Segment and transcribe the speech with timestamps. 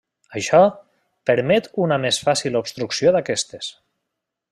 [0.39, 0.59] Això,
[1.29, 3.69] permet una més fàcil obstrucció d'aquestes.